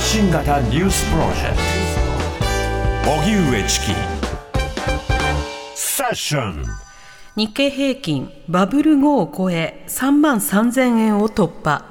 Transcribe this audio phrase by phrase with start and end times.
[0.00, 1.56] 発信型ニュースプロジェク
[3.04, 3.10] ト。
[3.20, 3.86] 荻上チキ。
[5.74, 6.64] セッション。
[7.36, 11.84] 日経平均バブル後を超え3万3000円を突破。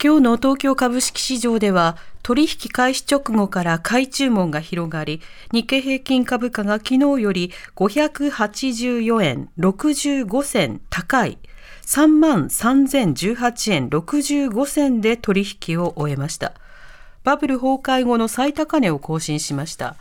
[0.00, 5.20] 今日の東京株式市場では取引開始直後から買い注文が広がり
[5.50, 11.38] 日経平均株価が昨日より584円65銭高い。
[11.88, 16.52] 3万3018円65銭で取引を終えました
[17.24, 19.96] バブル崩壊後の最高値を更新しました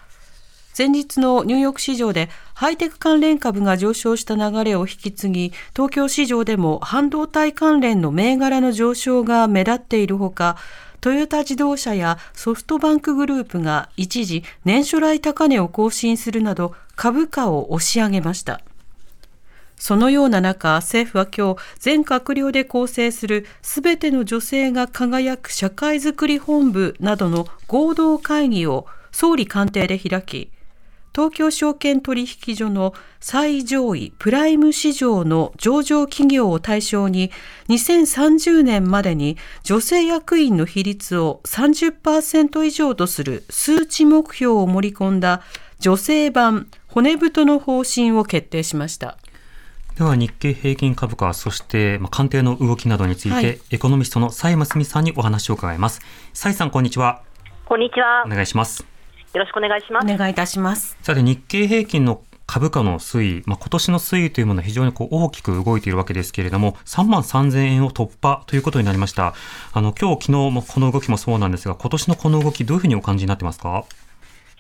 [0.78, 10.56] 前日のニューヨーク市場でハイテク関連株が上昇した流れを引き継ぎ、東京市場でも半導体関連の銘柄の上昇が目立っているほか、
[11.02, 18.62] トヨタ自動車やソフトバンクグループが一時年初来高値を更新するなど株価を押し上げました。
[19.78, 30.52] そのような中、政府は今日、全閣僚で構成するすべての女性が輝く社会づくり本部などの合同会議を総理官邸で開き、
[31.18, 37.32] 東京証券取引所の最上位プライム市場の上場企業を対象に
[37.70, 45.42] 2030年までに女性役員の比率を30%以上とする数値目標を盛り込んだ
[45.80, 49.18] 女性版骨太の方針を決定しました。
[49.98, 56.02] では日経平均株価、そしてまあ官邸の動きなどについて、はい、エコノミストの蔡真澄さんにお話を伺います。
[56.34, 57.24] 蔡さん、こんにちは。
[57.66, 58.24] こんにちは。
[58.28, 58.82] お願いします。
[58.82, 60.14] よろしくお願いします。
[60.14, 60.96] お願いいたします。
[61.02, 69.34] さて、日経平均の株価の推移、まあ、今年の推移というものは非常にこう大きく動いているわけですけれども、3万3000円を突破ということになりました。
[69.74, 73.84] あの、今日、昨日もこの動きもそうなんですが、今年のこの動き、どういうふうにお感じになってますか？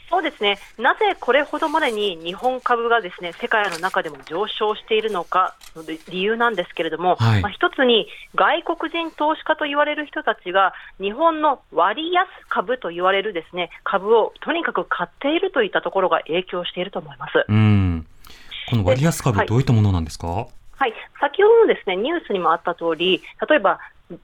[0.09, 17.45] そうですね、なぜこれほどまでに日本株がですね世界の中でも上昇しているのかの理由なんですけれども、はい、まあ、一つに外国人投資家と言われる人たちが日本の割安株と言われるですね株をとにかく買っているといったところが影響していると思います。
[17.47, 18.05] うん。
[18.69, 23.79] この割安株、どういったものなんですか、はい、はい、先ほどのですねニュースにもあった通り、例えば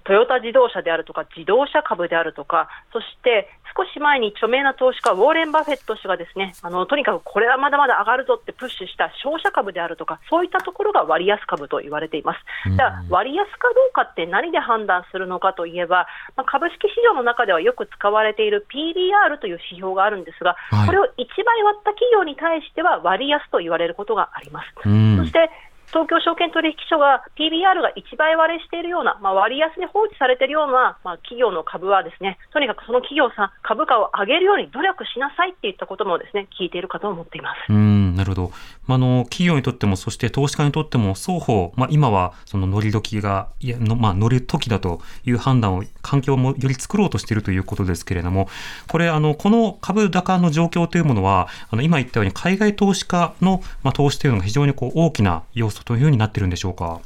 [0.05, 12.39] トヨタ自動車であるとか、自動車株であるとか、そして少し前に著名な投資家、ウォーレン・バフェット氏がですね、あの、とにかくこれはまだまだ上がるぞってプッシュした商社株であるとか、そういったところが割安株と言われています。
[12.69, 20.55] じゃあ、割安かどうかって何で判断するのかといえば、まあ、株式市場の中ではよく使われている PBR という指標があるんですが、
[20.85, 21.07] これを1
[21.43, 24.69] 倍割った企業に対しては割安と言われることがあります。
[25.17, 25.49] そして
[25.93, 37.69] 東京証券取引所が PBR が1倍割れしているような、まあ、割安に放置されているような、まあ、企業の株はですね、とにかくその企業さん、株価を上げるように努力しなさいっていったこともですね、聞いているかと思っています。
[37.69, 38.51] うんなるほど。
[38.87, 48.49] まあ、の、企業にとっても、そして投資家にとっても、双方、まあ、今はその乗り時が、いやのまあ、乗る時だという判断を、環境もより作ろうとしているということですけれども、
[48.87, 56.99] これ、あの、この株高の状況というものは、あの、今言ったように海外投資家の、まあ、投資というのが非常にこう大きな要素というふうになってるんでしょうか？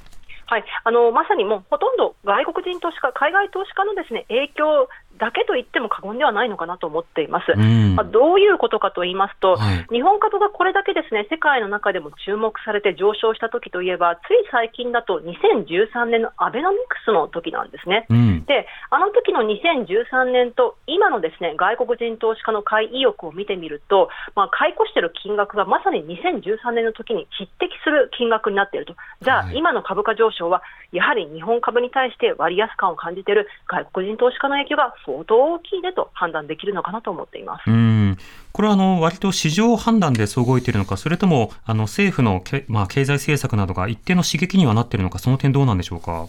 [0.50, 7.55] はい、あのまさにもうほとんど外国人投資家、海外投資家のですね影響だけと言っても過言ではないのかなと思っています。
[7.95, 18.05] まあ、どういうことかと言いますと、はい、日本株がこれだけですね世界の中でも注目されて上昇した時といえば、つい最近だと2013年のアベノミクスの時なんですね。
[18.09, 28.95] うん、で、あの時の2013年と今のですね外国人投資家の買い意欲を見てみると、まあ、買い越している金額がまさに2013年の時に匹敵する金額になっていると。
[29.22, 30.61] じゃあ、はい、今の株価上昇は
[30.91, 37.63] やはり日本株に対して割安感を感じている外国人投資家の影響が相当大きいねと判断できるのかなと思っています。
[37.68, 38.18] うん
[38.51, 46.28] これはあの割と市場判断でそう動いているのか、それともあの政府のけ、まあ、経済政策などが一定の刺激にはなっているのか、その点どうなんでしょうか？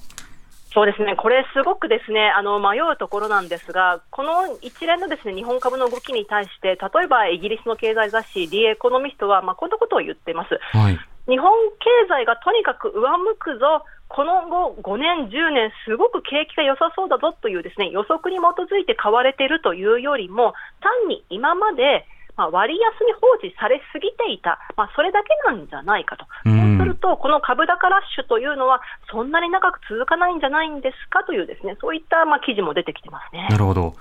[0.73, 10.59] そうですね、これ、すごくですねあの迷うところなんですが、この一連のですね日本株の動きに対して、例えばイギリスの経済雑誌、リエコノミストは、まあ、こんなことを言っています。
[10.77, 18.41] はい日本経済がとにかく上向くぞ、この後5年、10年、すごく景気が良さそうだぞというですね予測に基
[18.71, 22.07] づいて買われているというよりも、単に今まで
[22.39, 28.81] まあ、割安に放置されすぎていた、まあ、それだけなんじゃないかと、そうすると、この株高ラッシュというのは、
[29.11, 33.49] そんなに長く続かないんじゃないんですかという、ですねそういったまあ記事も出てきてますね。
[33.51, 33.95] なるほど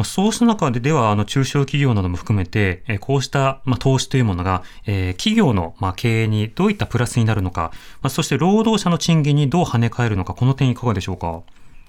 [0.00, 7.70] まあ、そうした中ででは、あの、中小企業なども含めて、えこうした、まあ、投資というものが、え、企業の、まあ、経営にどういったプラスになるのか、
[8.00, 11.42] まあ、そして労働者の賃金にどう跳ね返るのか、この点いかがでしょうか？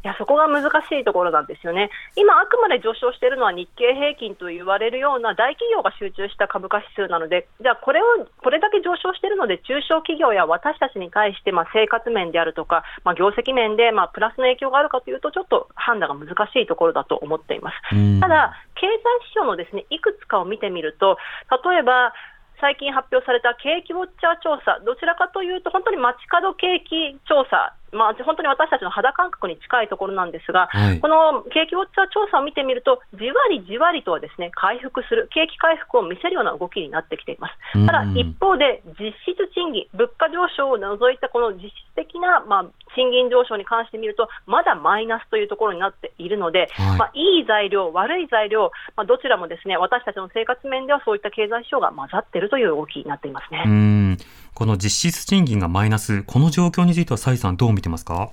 [0.04, 1.92] いやそこが難しいところなんですよね。
[2.16, 8.06] 今、あくまで上昇しているのは日経平均と言われるような大企業が集中した株価指数なので、じゃあこれを、
[8.42, 17.78] これだけ上昇しているので、中小企業や私たちに対して、まあ、生活面であるとか、まあ、業績面で、まあ、プラスの影響があるかというと、ちょっと判断が難しいところだと思っています。
[18.20, 18.90] ただ、経済
[19.22, 21.18] 指標のですね、いくつかを見てみると、
[21.64, 22.14] 例えば、
[22.60, 37.86] 最近発表された景気ウォッチャー調査、どちらかというと、本当に街角景気調査まあ、本当に私たちの肌感覚に近いところなんですが、はい、この景気ウォッチャー調査を見てみると、じわりじわりとはですね回復する、景気回復を見せるような動きになってきています。
[37.86, 42.66] ただ、一方で、実質賃金、物価上昇を除いたこの実質的な、まあ、
[42.96, 54.18] 賃金上昇に関して見ると、まだマイナスというところになっているので、はいまあ、いい材料、悪い材料、まあ、どちらもですね私たちの生活面ではそういった経済指標が混ざっているという動きになっていますね。
[54.54, 58.30] この実質賃金がマイナス、この状況については、蔡さん、どう見てますか？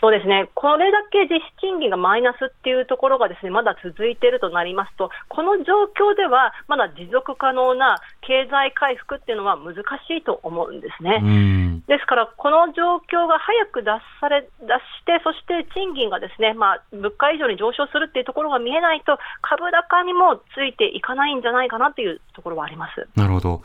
[0.00, 9.80] そうですね、これだけ実質賃金がマイナスっていうところがですねまだ続いているとなりますと、この状況ではまだ持続可能な経済回復っていうのは難し
[10.12, 11.80] いと思うんですね。
[11.88, 23.08] ですから、この状況が早く脱され出して、そして賃金がですね、まあ、物価以上に上昇するっていうところが見えないと、株高にもついていかないんじゃないかなというところはあります。
[23.16, 23.62] なるほど。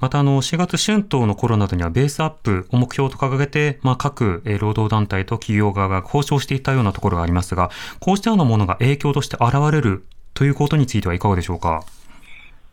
[0.00, 7.70] またあの4月春闘の頃などにはベースアップを目標と掲げて、まあ、各労働団体と企業側が交渉していたようなところがありますが、
[8.00, 11.84] こうしたようなものが影響として現れるということについてはいかがでしょうか。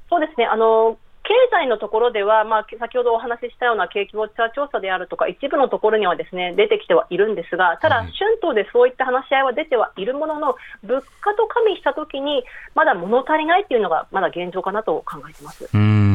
[0.10, 0.46] そうですね。
[0.46, 0.98] あの
[1.28, 12.46] 経済のところでは、まあ、先ほどお話ししたような景気ウォッチャー調査であるとか、一部のところにはですね出てきてはいるんですが、ただ、春闘でそういった話し合いは出てはいるものの、物価と加味したときに、
[12.76, 16.07] まだ物足りないっていうのが、まだ現状かなと考えてますうん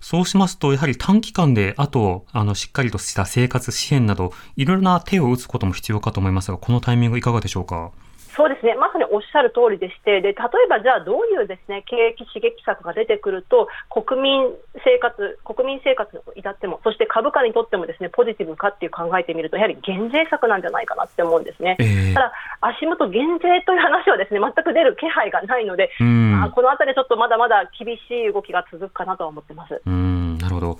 [0.00, 7.90] そうしますと、やはり短期間で、あとあのしっかりとした生活支援など、いろいろな手を打つことも必要かと思いますが、このタイミング、いかがでしょうか？
[8.36, 14.46] そうですね、まさにおっしゃる通りでして、で例えばじゃあ、どういうですね景気刺激策が出てくると、国民
[14.84, 21.76] 生活、国民生活に至っても、そして株価にとってもですねポジティブかっていう考えてみると、やはり減税策なんじゃないかなって思うんですね。
[21.80, 29.80] えー、ただ、足元減税という話はですね全く出る気配がないので、まあ、このあたりちょっとまだまだ厳しい動きが続くかなとは思ってます。
[29.84, 30.78] うんなるほど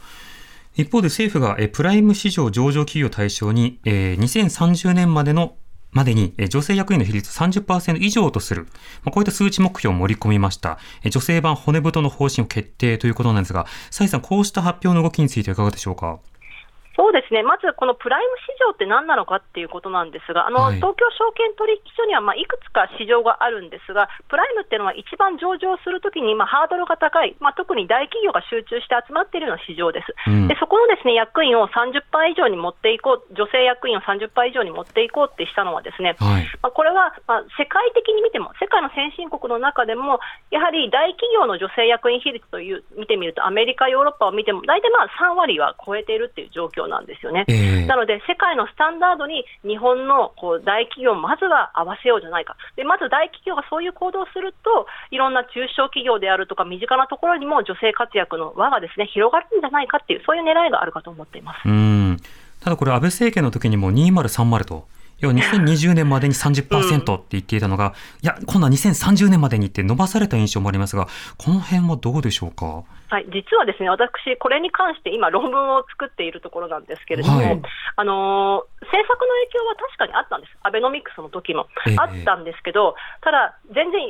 [0.77, 5.57] 一方で政府がプライム市場上場企業対象に、えー、2030年までの
[5.93, 8.65] までに女性役員の比率30%以上とする、
[9.05, 10.79] まあ、こういった数値目標を盛り込みました。
[11.05, 16.19] 女性版骨太の方針を決定ということなんですが、蔡さん、こうした発表の動きについてはいかがでしょうか？
[17.01, 30.13] そうですね、まずこのプライム市場って何なのかっていうことなんですが、あの、はい、東京証券取引所にはまあいくつか市場があるんですが、プライムっていうのは一番上場するときにまあハードルが高い、まあ、特に大企業が集中して集まっているような市場です。
[30.29, 40.21] うん、でそこのですね役員を30%以上に持っていこう、女性役員を30%以上に持っていこうってしたのは、ですね、はい、まあ、これはまあ世界的に見ても、世界の先進国の中でも、
[40.53, 47.45] やはり大企業の女性役員比率という見てみると、アメリカ、ヨーロッパを見ても、大体まあ3割は超えているっていう状況なんですよね。
[47.49, 62.17] えーなので、世界のスタンダードに日本のこう大企業をまずは合わせようじゃないか、でまず大企業がそういう行動をすると、いろんな中小企業であるとか、身近なところにも女性活躍の輪がですね広がるんじゃないかっていう、そういう狙いがあるかと思っていますうん
[62.61, 64.87] ただこれ、安倍政権の時にも2030と。
[65.21, 67.95] 要は2020年までに30%って言っていたのが、うん、い
[68.27, 72.85] や、今度は2030年までにって伸ばされた印象もありますが、この辺はどうでしょうか？
[73.11, 77.63] はい、実はですね、私、これに関して今、論文を作っているところなんですけれども、はい、
[77.97, 84.01] あの政策の影響は確かにあったんです、アベノミクスの時も、えー、あったんですけど、ただ、全然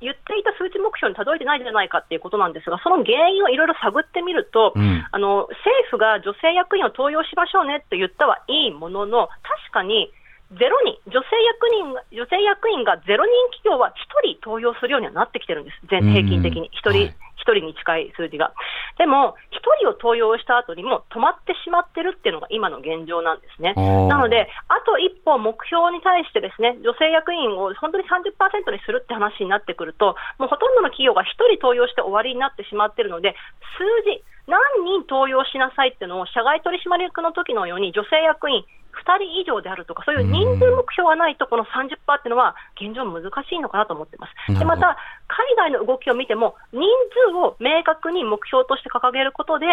[0.00, 10.10] 言っていた数値目標に届いてないんじゃないかっていうことなんですが、その原因をいろいろ探ってみると、うん、あの政府が女性役員を登用しましょうねと言ったはいいものの、確かに
[10.56, 13.92] ゼロ人、女性役人女性役員がゼロ人企業は
[14.24, 17.12] 1人登用するようにはなってきてるんです、全平均的に、1人、
[17.44, 18.52] 1人に近い数字が。
[18.96, 23.74] でも、1人を登用した後にも止まってしまってるっていうのが今の現状なんですね。
[24.08, 33.36] なので、あと一歩目標に対してですね、女性役員を本当に30%にするって話になってくると、もうほとんどの企業が1人登用して終わりになってしまってるので、
[33.76, 44.58] 数字、何人登用しなさいっていうのを社外取締役の時のように女性役員2人以上であるとか、そういう人数目標がないと、この30%っていうのは、現状難しいのかなと思ってます。
[44.58, 44.96] でまた、
[45.28, 46.82] 海外の動きを見ても、人
[47.30, 49.66] 数を明確に目標として掲げることで、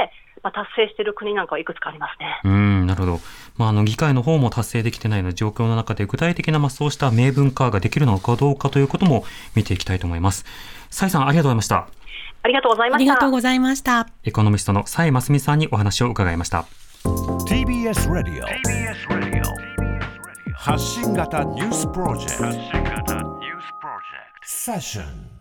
[0.43, 2.41] まあ、達成している国なんかはいくつかありますね。
[2.43, 3.19] うんなるほど、
[3.57, 10.45] まあ、あの議会の方も達成できてないような状況の中で、具体的な、まあ、そうした明文化ができるのかどうかということも見ていきたいと思います。
[10.89, 11.87] 蔡さん、ありがとうございました。
[12.43, 13.11] ありがとうございました。
[13.11, 14.07] ありがとうございました。
[14.23, 16.65] エコノミストの蔡真澄さんにお話を伺いました。
[17.47, 18.43] TBS Radio.
[20.55, 23.39] 発信型ニュースプロジェクト。
[24.43, 25.34] セッション